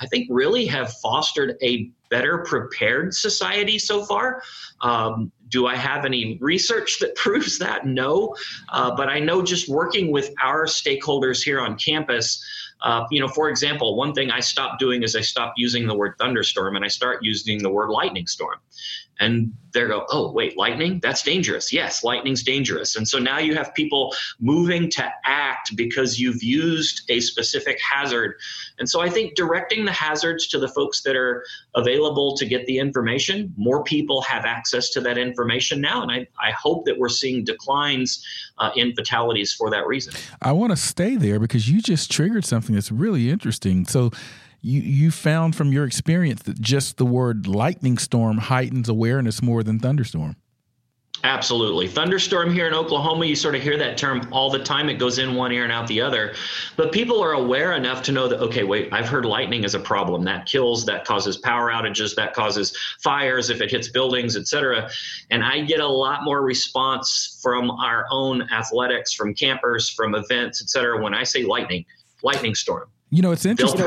[0.00, 4.42] I think really have fostered a better prepared society so far.
[4.80, 7.86] Um, do I have any research that proves that?
[7.86, 8.34] No.
[8.68, 12.42] Uh, but I know just working with our stakeholders here on campus,
[12.82, 15.94] uh, you know, for example, one thing I stopped doing is I stopped using the
[15.94, 18.58] word thunderstorm and I start using the word lightning storm
[19.20, 20.98] and they go, oh, wait, lightning?
[21.00, 21.72] That's dangerous.
[21.72, 22.96] Yes, lightning's dangerous.
[22.96, 28.35] And so now you have people moving to act because you've used a specific hazard.
[28.78, 31.44] And so I think directing the hazards to the folks that are
[31.76, 36.02] available to get the information, more people have access to that information now.
[36.02, 38.24] And I, I hope that we're seeing declines
[38.59, 40.14] uh, in fatalities for that reason.
[40.42, 43.85] I want to stay there because you just triggered something that's really interesting.
[43.85, 44.11] So,
[44.62, 49.62] you you found from your experience that just the word lightning storm heightens awareness more
[49.62, 50.36] than thunderstorm.
[51.22, 51.86] Absolutely.
[51.86, 54.88] Thunderstorm here in Oklahoma, you sort of hear that term all the time.
[54.88, 56.34] It goes in one ear and out the other.
[56.76, 59.80] But people are aware enough to know that, okay, wait, I've heard lightning is a
[59.80, 60.24] problem.
[60.24, 64.88] That kills, that causes power outages, that causes fires if it hits buildings, et cetera.
[65.30, 70.62] And I get a lot more response from our own athletics, from campers, from events,
[70.62, 71.84] et cetera, when I say lightning,
[72.22, 72.88] lightning storm.
[73.12, 73.84] You know, it's interesting.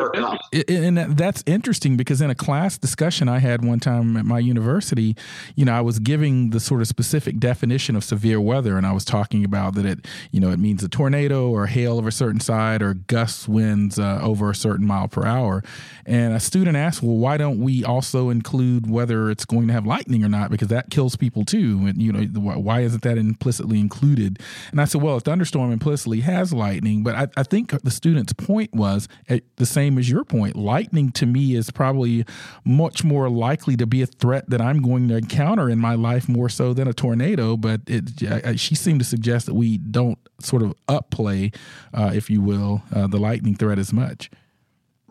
[0.68, 5.16] And that's interesting because in a class discussion I had one time at my university,
[5.56, 8.92] you know, I was giving the sort of specific definition of severe weather and I
[8.92, 12.12] was talking about that it, you know, it means a tornado or hail of a
[12.12, 15.64] certain side or gust winds uh, over a certain mile per hour.
[16.06, 19.86] And a student asked, well, why don't we also include whether it's going to have
[19.86, 20.52] lightning or not?
[20.52, 21.86] Because that kills people too.
[21.88, 22.24] And, you know,
[22.58, 24.40] why isn't that implicitly included?
[24.72, 27.04] And I said, well, a thunderstorm implicitly has lightning.
[27.04, 29.08] But I, I think the student's point was,
[29.56, 30.56] the same as your point.
[30.56, 32.26] Lightning to me is probably
[32.66, 36.28] much more likely to be a threat that I'm going to encounter in my life
[36.28, 37.58] more so than a tornado.
[37.58, 41.56] But it, she seemed to suggest that we don't sort of upplay,
[41.94, 44.30] uh, if you will, uh, the lightning threat as much.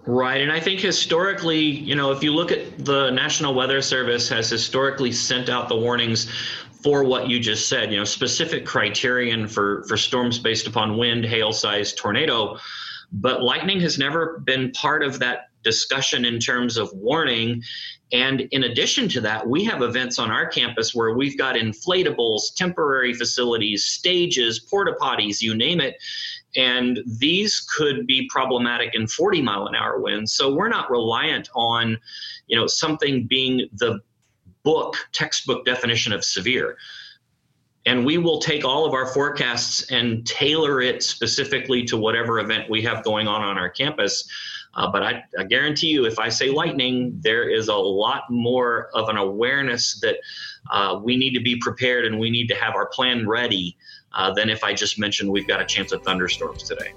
[0.04, 0.40] Right.
[0.40, 4.50] And I think historically, you know, if you look at the National Weather Service has
[4.50, 6.28] historically sent out the warnings
[6.82, 11.24] for what you just said, you know, specific criterion for, for storms based upon wind,
[11.24, 12.58] hail size, tornado.
[13.12, 17.62] But lightning has never been part of that discussion in terms of warning.
[18.12, 22.54] And in addition to that, we have events on our campus where we've got inflatables,
[22.56, 25.96] temporary facilities, stages, porta potties, you name it.
[26.56, 30.34] And these could be problematic in 40 mile an hour winds.
[30.34, 31.98] So we're not reliant on,
[32.46, 34.00] you know, something being the
[34.62, 36.76] book, textbook definition of severe
[37.84, 42.70] and we will take all of our forecasts and tailor it specifically to whatever event
[42.70, 44.28] we have going on on our campus.
[44.74, 48.88] Uh, but I, I, guarantee you, if I say lightning, there is a lot more
[48.94, 50.16] of an awareness that
[50.70, 53.76] uh, we need to be prepared and we need to have our plan ready
[54.14, 56.94] uh, than if I just mentioned we've got a chance of thunderstorms today.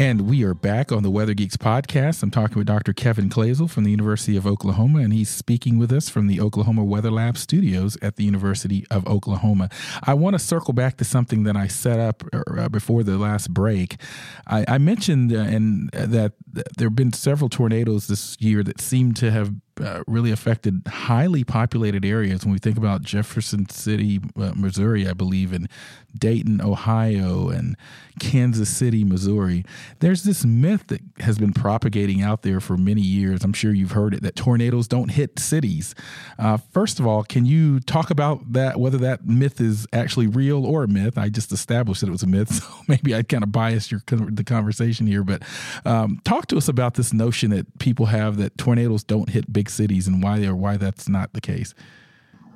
[0.00, 2.22] And we are back on the Weather Geeks podcast.
[2.22, 2.94] I'm talking with Dr.
[2.94, 6.82] Kevin Kloesel from the University of Oklahoma, and he's speaking with us from the Oklahoma
[6.84, 9.68] Weather Lab studios at the University of Oklahoma.
[10.02, 13.52] I want to circle back to something that I set up uh, before the last
[13.52, 14.00] break.
[14.46, 16.32] I, I mentioned uh, and uh, that
[16.78, 21.44] there have been several tornadoes this year that seem to have uh, really affected highly
[21.44, 22.44] populated areas.
[22.44, 25.68] When we think about Jefferson City, uh, Missouri, I believe, and
[26.16, 27.76] Dayton, Ohio, and
[28.18, 29.64] Kansas City, Missouri,
[30.00, 33.42] there's this myth that has been propagating out there for many years.
[33.44, 35.94] I'm sure you've heard it that tornadoes don't hit cities.
[36.38, 40.66] Uh, first of all, can you talk about that, whether that myth is actually real
[40.66, 41.16] or a myth?
[41.16, 44.02] I just established that it was a myth, so maybe I kind of biased your
[44.06, 45.24] the conversation here.
[45.24, 45.42] But
[45.84, 49.69] um, talk to us about this notion that people have that tornadoes don't hit big
[49.70, 51.74] cities and why or why that's not the case.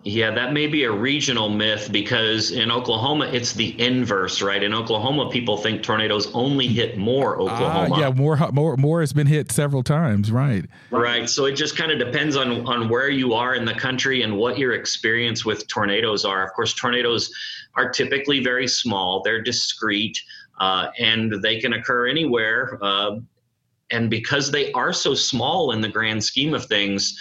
[0.07, 4.63] Yeah, that may be a regional myth because in Oklahoma it's the inverse, right?
[4.63, 7.95] In Oklahoma, people think tornadoes only hit Moore ah, Oklahoma.
[7.95, 10.67] Uh, yeah, Moore Moore Moore has been hit several times, right?
[10.91, 11.27] Right.
[11.31, 14.37] So it just kind of depends on on where you are in the country and
[14.37, 16.45] what your experience with tornadoes are.
[16.45, 17.33] Of course, tornadoes
[17.75, 19.23] are typically very small.
[19.23, 20.21] They're discrete.
[20.61, 22.79] uh, and they can occur anywhere.
[22.83, 23.17] Uh,
[23.95, 27.19] and because they are so small in the grand scheme of things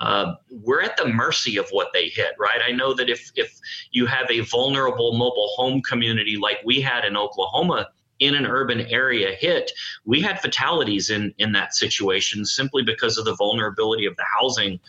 [0.00, 2.60] uh, we're at the mercy of what they hit, right?
[2.66, 3.58] I know that if if
[3.92, 8.82] you have a vulnerable mobile home community like we had in Oklahoma in an urban
[8.82, 9.70] area hit,
[10.04, 14.80] we had fatalities in in that situation simply because of the vulnerability of the housing.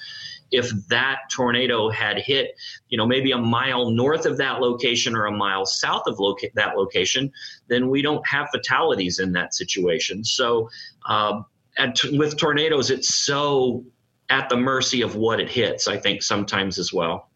[0.56, 2.56] If that tornado had hit,
[2.90, 6.50] you know, maybe a mile north of that location or a mile south of loca-
[6.56, 7.32] that location,
[7.68, 10.24] then we don't have fatalities in that situation.
[10.24, 10.70] So,
[11.08, 11.42] uh,
[11.78, 13.86] and t- with tornadoes, it's so
[14.30, 17.30] at the mercy of what it hits, I think, sometimes as well.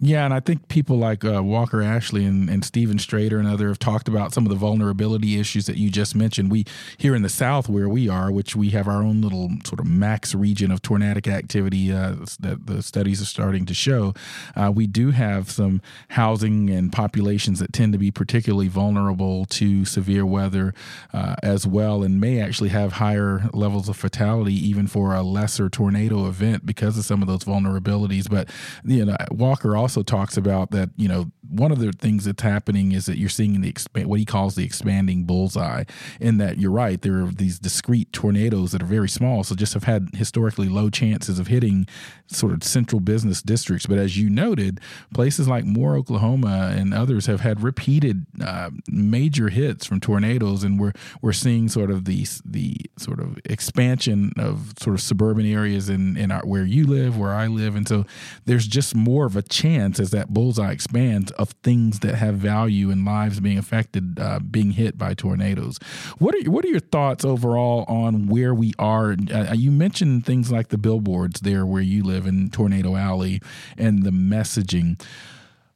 [0.00, 3.68] Yeah, and I think people like uh, Walker Ashley and, and Stephen Strader and other
[3.68, 6.52] have talked about some of the vulnerability issues that you just mentioned.
[6.52, 9.80] We here in the South, where we are, which we have our own little sort
[9.80, 14.14] of max region of tornadic activity uh, that the studies are starting to show,
[14.54, 19.84] uh, we do have some housing and populations that tend to be particularly vulnerable to
[19.84, 20.74] severe weather
[21.12, 25.68] uh, as well, and may actually have higher levels of fatality even for a lesser
[25.68, 28.30] tornado event because of some of those vulnerabilities.
[28.30, 28.48] But
[28.84, 32.92] you know, Walker also talks about that, you know, one of the things that's happening
[32.92, 35.84] is that you're seeing the what he calls the expanding bullseye,
[36.20, 39.74] in that you're right, there are these discrete tornadoes that are very small, so just
[39.74, 41.86] have had historically low chances of hitting
[42.26, 43.86] sort of central business districts.
[43.86, 44.80] But as you noted,
[45.14, 50.78] places like Moore, Oklahoma, and others have had repeated uh, major hits from tornadoes, and
[50.78, 55.88] we're we're seeing sort of the the sort of expansion of sort of suburban areas
[55.88, 58.04] in in our, where you live, where I live, and so
[58.44, 62.90] there's just more of a chance as that bullseye expands of things that have value
[62.90, 65.78] and lives being affected, uh, being hit by tornadoes.
[66.18, 69.16] What are what are your thoughts overall on where we are?
[69.32, 73.40] Uh, you mentioned things like the billboards there where you live in Tornado Alley
[73.76, 75.00] and the messaging.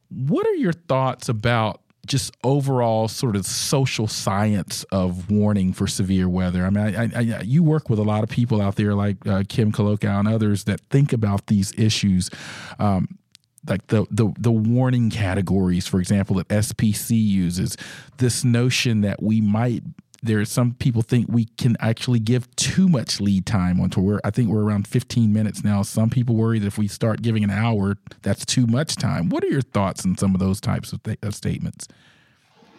[0.09, 6.27] What are your thoughts about just overall sort of social science of warning for severe
[6.27, 6.65] weather.
[6.65, 9.25] I mean, I, I, I, you work with a lot of people out there like
[9.25, 12.29] uh, Kim Klockow and others that think about these issues.
[12.77, 13.17] Um,
[13.67, 17.77] like the, the the warning categories, for example, that SPC uses,
[18.17, 19.83] this notion that we might
[20.23, 24.21] there are some people think we can actually give too much lead time onto where
[24.23, 25.81] I think we're around 15 minutes now.
[25.81, 29.27] Some people worry that if we start giving an hour, that's too much time.
[29.27, 31.89] What are your thoughts on some of those types of, th- of statements?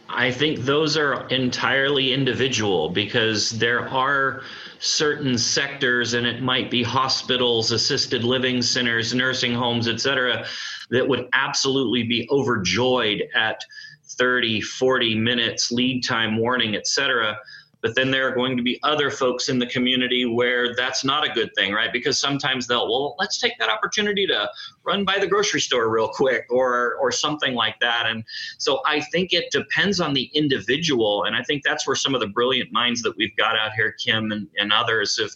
[0.08, 4.42] I think those are entirely individual because there are
[4.78, 10.46] certain sectors, and it might be hospitals, assisted living centers, nursing homes, et cetera,
[10.94, 13.60] that would absolutely be overjoyed at
[14.04, 17.36] 30, 40 minutes lead time warning, et cetera.
[17.82, 21.28] But then there are going to be other folks in the community where that's not
[21.28, 21.92] a good thing, right?
[21.92, 24.48] Because sometimes they'll, well, let's take that opportunity to
[24.84, 28.06] run by the grocery store real quick or or something like that.
[28.06, 28.24] And
[28.56, 31.24] so I think it depends on the individual.
[31.24, 33.92] And I think that's where some of the brilliant minds that we've got out here,
[34.02, 35.32] Kim and, and others, have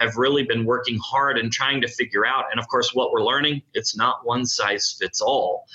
[0.00, 2.46] have really been working hard and trying to figure out.
[2.50, 5.66] And of course, what we're learning, it's not one size fits all.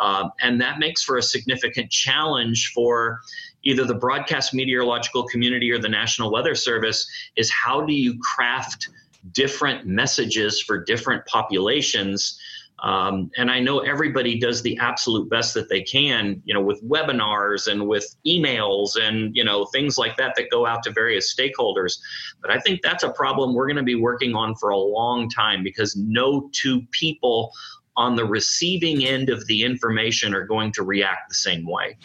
[0.00, 3.20] Um, and that makes for a significant challenge for
[3.64, 8.88] either the broadcast meteorological community or the National Weather Service is how do you craft
[9.32, 12.39] different messages for different populations
[12.82, 16.82] um, and I know everybody does the absolute best that they can, you know, with
[16.82, 21.34] webinars and with emails and, you know, things like that that go out to various
[21.34, 21.98] stakeholders.
[22.40, 25.28] But I think that's a problem we're going to be working on for a long
[25.28, 27.52] time because no two people
[27.96, 31.98] on the receiving end of the information are going to react the same way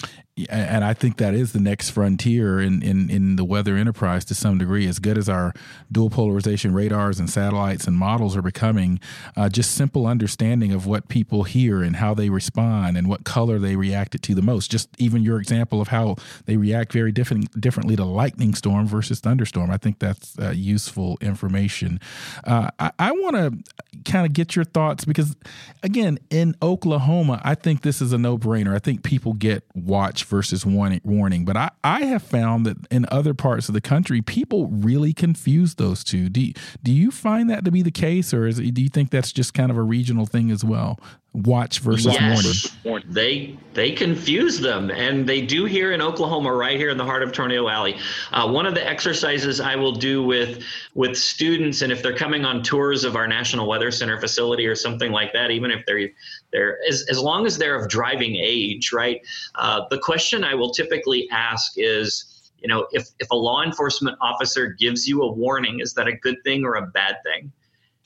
[0.49, 4.35] and I think that is the next frontier in, in, in the weather enterprise to
[4.35, 4.85] some degree.
[4.85, 5.53] As good as our
[5.89, 8.99] dual polarization radars and satellites and models are becoming,
[9.37, 13.59] uh, just simple understanding of what people hear and how they respond and what color
[13.59, 14.69] they reacted to the most.
[14.69, 16.17] Just even your example of how
[16.47, 19.71] they react very different differently to lightning storm versus thunderstorm.
[19.71, 22.01] I think that's uh, useful information.
[22.43, 25.37] Uh, I, I want to kind of get your thoughts because,
[25.81, 28.75] again, in Oklahoma, I think this is a no brainer.
[28.75, 31.45] I think people get watch versus warning, warning.
[31.45, 35.75] But I, I have found that in other parts of the country, people really confuse
[35.75, 36.29] those two.
[36.29, 36.51] Do,
[36.83, 39.53] do you find that to be the case, or is, do you think that's just
[39.53, 40.99] kind of a regional thing as well?
[41.35, 42.75] Watch versus yes.
[42.83, 43.07] warning.
[43.11, 47.23] They they confuse them, and they do here in Oklahoma, right here in the heart
[47.23, 47.97] of Tornado Alley.
[48.31, 52.45] Uh, one of the exercises I will do with with students, and if they're coming
[52.45, 56.09] on tours of our National Weather Center facility or something like that, even if they're
[56.51, 59.21] they're as, as long as they're of driving age, right?
[59.55, 64.17] Uh, the question I will typically ask is you know, if, if a law enforcement
[64.21, 67.51] officer gives you a warning, is that a good thing or a bad thing?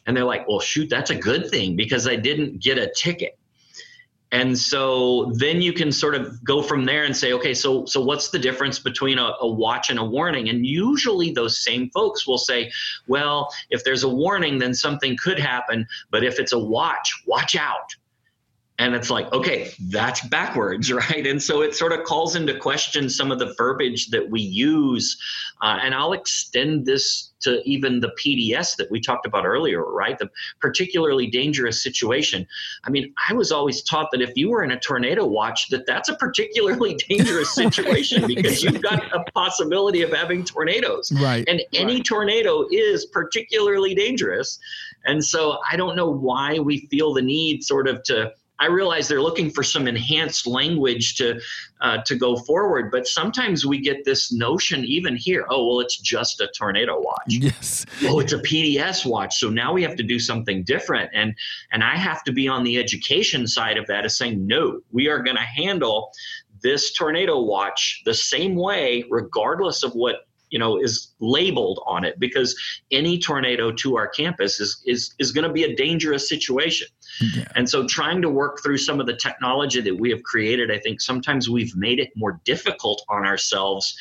[0.06, 3.38] And they're like, well, shoot, that's a good thing because I didn't get a ticket.
[4.32, 8.00] And so then you can sort of go from there and say, okay, so so
[8.02, 10.50] what's the difference between a, a, watch and a warning?
[10.50, 12.72] And usually those same folks will say,
[13.08, 15.88] well, if there's a warning, then something could happen.
[16.12, 17.96] But if it's a watch, watch out
[18.80, 21.28] and it's like okay that's backwards right?
[21.28, 25.18] And so it sort of calls into question some of the verbiage that we use.
[25.62, 30.18] Uh, and i'll extend this to even the pds that we talked about earlier right?
[30.18, 32.48] The particularly dangerous situation.
[32.86, 35.86] I mean i was always taught that if you were in a tornado watch that
[35.86, 41.12] that's a particularly dangerous situation because you've got a possibility of having tornadoes.
[41.12, 42.06] Right and any right.
[42.06, 44.58] tornado is particularly dangerous.
[45.06, 49.08] And so i don't know why we feel the need sort of to I realize
[49.08, 51.40] they're looking for some enhanced language to
[51.82, 55.46] uh, to go forward, but sometimes we get this notion even here.
[55.50, 57.20] Oh, well, it's just a tornado watch.
[57.50, 57.86] Yes.
[58.04, 59.40] Oh, it's a PDS watch.
[59.40, 61.34] So now we have to do something different, and
[61.72, 65.08] and I have to be on the education side of that, is saying no, we
[65.08, 66.12] are going to handle
[66.62, 72.20] this tornado watch the same way, regardless of what you know is labeled on it
[72.20, 72.56] because
[72.92, 76.88] any tornado to our campus is is is going to be a dangerous situation
[77.36, 77.46] yeah.
[77.56, 80.78] and so trying to work through some of the technology that we have created i
[80.80, 83.96] think sometimes we've made it more difficult on ourselves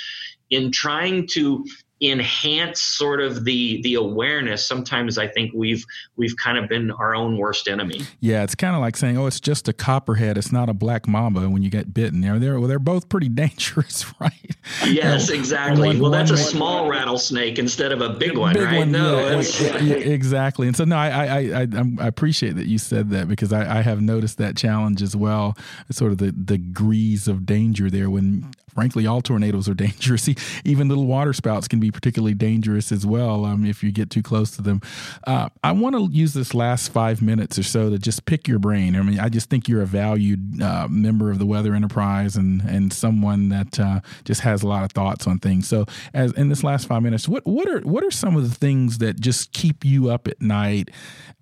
[0.51, 1.65] in trying to
[2.01, 4.67] enhance sort of the the awareness.
[4.67, 5.85] Sometimes i think we've
[6.17, 8.03] we've kind of been our own worst enemy.
[8.21, 10.39] Yeah it's kind of like saying oh it's just a copperhead.
[10.39, 12.21] It's not a black mamba when you get bitten.
[12.21, 14.57] They're they're, well, they're both pretty dangerous right?
[14.87, 15.89] Yes exactly.
[15.89, 18.79] one, well that's a small rattlesnake instead of a big one big right?
[18.79, 20.67] one, no yeah, exactly.
[20.67, 21.67] And so no I, I i
[22.01, 25.57] i appreciate that you said that because i i have noticed that challenge as well
[25.91, 30.29] sort of the degrees of danger there when frankly all tornadoes are dangerous
[30.65, 34.23] even little water spouts can be particularly dangerous as well um, if you get too
[34.23, 34.81] close to them.
[35.27, 38.59] Uh, I want to use this last five minutes or so to just pick your
[38.59, 38.95] brain.
[38.95, 42.63] I mean, I just think you're a valued uh, member of the Weather Enterprise and
[42.63, 45.67] and someone that uh, just has a lot of thoughts on things.
[45.67, 48.55] So, as in this last five minutes, what what are what are some of the
[48.55, 50.91] things that just keep you up at night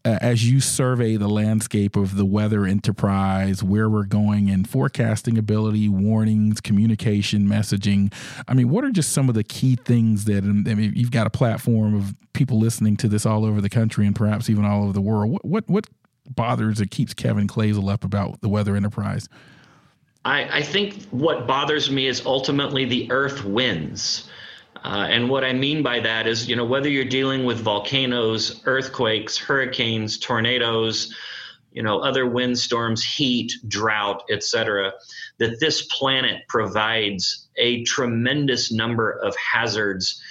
[0.07, 5.37] uh, as you survey the landscape of the weather enterprise, where we're going, and forecasting
[5.37, 8.13] ability, warnings, communication, messaging.
[8.47, 11.27] I mean, what are just some of the key things that I mean, you've got
[11.27, 14.85] a platform of people listening to this all over the country and perhaps even all
[14.85, 15.33] over the world.
[15.33, 15.87] What what, what
[16.31, 19.29] bothers or keeps Kevin Kloesel up about the weather enterprise?
[20.25, 24.29] I, I think what bothers me is ultimately the Earth wins.
[24.85, 28.61] Uh, and what I mean by that is, you know, whether you're dealing with volcanoes,
[28.67, 31.15] earthquakes, hurricanes, tornadoes,
[31.73, 34.93] you know, other windstorms, heat, drought, etc.,
[35.39, 40.23] that this planet provides a tremendous number of hazards.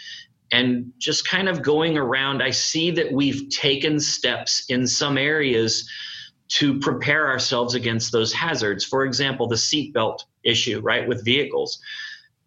[0.52, 5.90] And just kind of going around, I see that we've taken steps in some areas
[6.48, 8.84] to prepare ourselves against those hazards.
[8.84, 11.80] For example, the seatbelt issue, right, with vehicles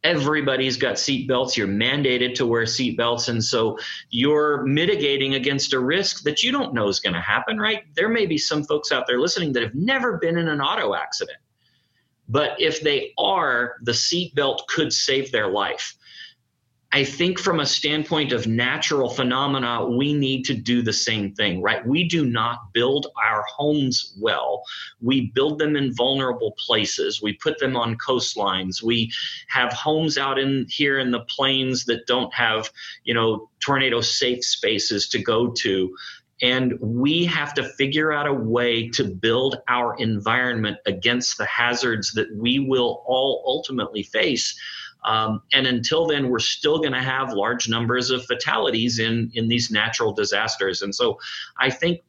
[0.04, 1.56] everybody's got seatbelts.
[1.56, 3.28] You're mandated to wear seatbelts.
[3.28, 3.78] And so
[4.10, 7.82] you're mitigating against a risk that you don't know is going to happen, right?
[7.94, 10.94] There may be some folks out there listening that have never been in an auto
[10.94, 11.38] accident.
[12.28, 15.96] But if they are, the seatbelt could save their life.
[16.90, 21.60] I think from a standpoint of natural phenomena, we need to do the same thing,
[21.60, 21.86] right?
[21.86, 24.62] We do not build our homes well.
[25.02, 27.20] We build them in vulnerable places.
[27.20, 28.82] We put them on coastlines.
[28.82, 29.12] We
[29.48, 32.70] have homes out in here in the plains that don't have,
[33.04, 35.94] you know, tornado safe spaces to go to.
[36.40, 42.12] And we have to figure out a way to build our environment against the hazards
[42.12, 44.58] that we will all ultimately face
[45.04, 49.48] um, and until then, we're still going to have large numbers of fatalities in in
[49.48, 50.82] these natural disasters.
[50.82, 51.18] And so,
[51.58, 52.02] I think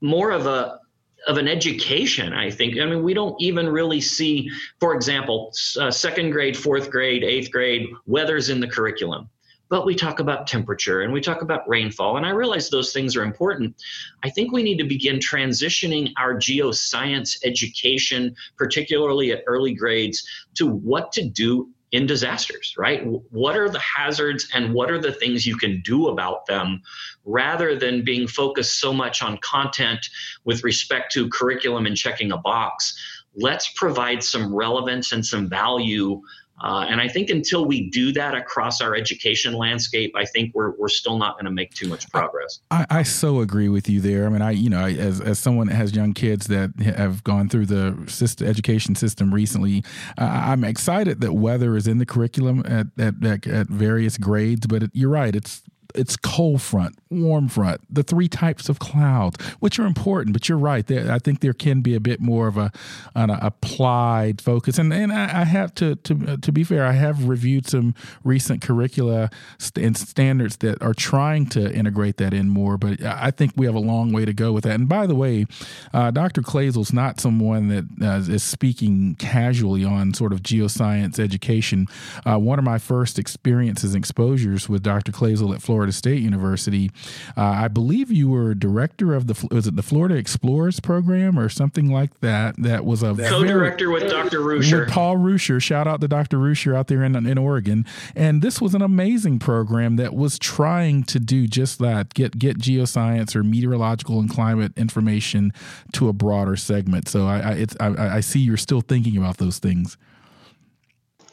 [0.00, 0.80] more of a
[1.26, 2.32] of an education.
[2.32, 2.78] I think.
[2.78, 4.50] I mean, we don't even really see,
[4.80, 9.28] for example, uh, second grade, fourth grade, eighth grade, weather's in the curriculum.
[9.70, 13.16] But we talk about temperature and we talk about rainfall, and I realize those things
[13.16, 13.76] are important.
[14.22, 20.66] I think we need to begin transitioning our geoscience education, particularly at early grades, to
[20.66, 23.02] what to do in disasters, right?
[23.30, 26.82] What are the hazards and what are the things you can do about them
[27.24, 30.08] rather than being focused so much on content
[30.44, 32.94] with respect to curriculum and checking a box?
[33.34, 36.20] Let's provide some relevance and some value
[36.60, 40.72] uh, and I think until we do that across our education landscape, I think we're,
[40.72, 42.60] we're still not going to make too much progress.
[42.70, 44.26] I, I, so agree with you there.
[44.26, 47.22] I mean, I you know, I, as as someone that has young kids that have
[47.24, 49.84] gone through the system, education system recently,
[50.18, 54.66] uh, I'm excited that weather is in the curriculum at at, at, at various grades.
[54.66, 55.62] But it, you're right; it's
[55.94, 60.32] it's cold front, warm front, the three types of clouds, which are important.
[60.32, 60.86] But you're right.
[60.86, 62.70] There, I think there can be a bit more of a
[63.14, 64.78] an applied focus.
[64.78, 67.94] And and I, I have to to to be fair, I have reviewed some
[68.24, 69.30] recent curricula
[69.76, 72.76] and standards that are trying to integrate that in more.
[72.76, 74.74] But I think we have a long way to go with that.
[74.74, 75.46] And by the way,
[75.92, 76.42] uh, Dr.
[76.42, 81.86] Kloesel's not someone that uh, is speaking casually on sort of geoscience education.
[82.24, 85.12] Uh, one of my first experiences and exposures with Dr.
[85.12, 86.90] Kloesel at Florida State University.
[87.36, 91.48] Uh, I believe you were director of the was it the Florida Explorers program or
[91.48, 92.56] something like that.
[92.58, 94.40] That was a co-director with Dr.
[94.40, 95.62] Ruscher, with Paul Ruscher.
[95.62, 96.38] Shout out to Dr.
[96.38, 97.84] Ruscher out there in in Oregon.
[98.14, 102.58] And this was an amazing program that was trying to do just that: get get
[102.58, 105.52] geoscience or meteorological and climate information
[105.92, 107.08] to a broader segment.
[107.08, 109.96] So I I, I, I see you're still thinking about those things.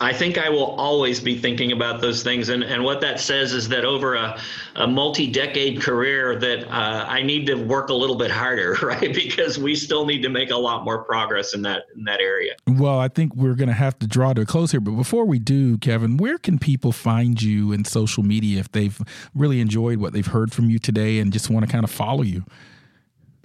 [0.02, 2.50] I think I will always be thinking about those things.
[2.50, 4.38] And, and what that says is that over a,
[4.76, 9.14] a multi decade career, that uh, I need to work a little bit harder, right?
[9.14, 12.56] Because we still need to make a lot more progress in that in that area.
[12.68, 14.82] Well, I think we're going to have to draw to a close here.
[14.82, 19.00] But before we do, Kevin, where can people find you in social media if they've
[19.34, 22.24] really enjoyed what they've heard from you today and just want to kind of follow
[22.24, 22.44] you?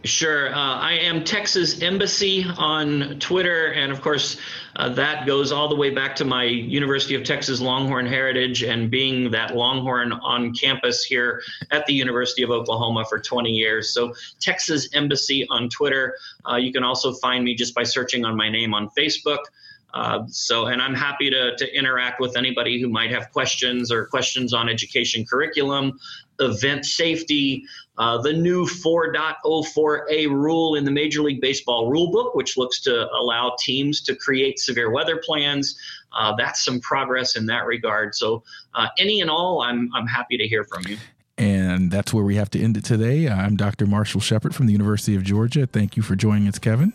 [0.05, 0.49] Sure.
[0.55, 3.67] Uh, I am Texas Embassy on Twitter.
[3.73, 4.39] And of course,
[4.77, 8.91] uh, that goes all the way back to my University of Texas Longhorn heritage and
[8.91, 13.93] being that Longhorn on campus here at the University of Oklahoma for 20 years.
[13.93, 16.17] So, Texas Embassy on Twitter.
[16.51, 19.41] Uh, you can also find me just by searching on my name on Facebook.
[19.93, 24.07] Uh, so, and I'm happy to, to interact with anybody who might have questions or
[24.07, 25.99] questions on education curriculum,
[26.39, 27.65] event safety,
[28.01, 33.55] uh, the new 4.04a rule in the Major League Baseball rulebook, which looks to allow
[33.59, 35.79] teams to create severe weather plans.
[36.11, 38.15] Uh, that's some progress in that regard.
[38.15, 38.43] So,
[38.75, 40.97] uh, any and all, I'm, I'm happy to hear from you.
[41.37, 43.29] And that's where we have to end it today.
[43.29, 43.87] I'm Dr.
[43.87, 45.67] Marshall Shepherd from the University of Georgia.
[45.67, 46.95] Thank you for joining us, Kevin.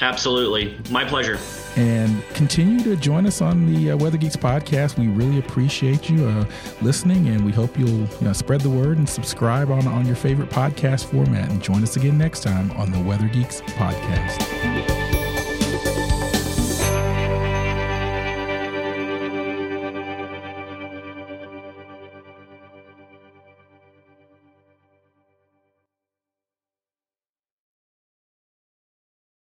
[0.00, 0.76] Absolutely.
[0.90, 1.38] My pleasure.
[1.76, 4.98] And continue to join us on the uh, Weather Geeks podcast.
[4.98, 6.44] We really appreciate you uh,
[6.82, 10.16] listening, and we hope you'll you know, spread the word and subscribe on, on your
[10.16, 11.50] favorite podcast format.
[11.50, 15.03] And join us again next time on the Weather Geeks podcast.